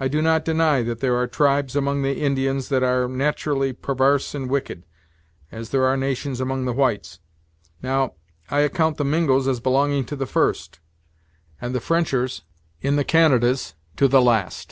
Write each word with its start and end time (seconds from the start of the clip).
I 0.00 0.08
do 0.08 0.20
not 0.20 0.44
deny 0.44 0.82
that 0.82 0.98
there 0.98 1.14
are 1.14 1.28
tribes 1.28 1.76
among 1.76 2.02
the 2.02 2.18
Indians 2.20 2.70
that 2.70 2.82
are 2.82 3.06
nat'rally 3.06 3.72
pervarse 3.72 4.34
and 4.34 4.50
wicked, 4.50 4.82
as 5.52 5.70
there 5.70 5.84
are 5.84 5.96
nations 5.96 6.40
among 6.40 6.64
the 6.64 6.72
whites. 6.72 7.20
Now, 7.80 8.14
I 8.50 8.62
account 8.62 8.96
the 8.96 9.04
Mingos 9.04 9.46
as 9.46 9.60
belonging 9.60 10.06
to 10.06 10.16
the 10.16 10.26
first, 10.26 10.80
and 11.60 11.72
the 11.72 11.78
Frenchers, 11.80 12.42
in 12.80 12.96
the 12.96 13.04
Canadas, 13.04 13.74
to 13.94 14.08
the 14.08 14.20
last. 14.20 14.68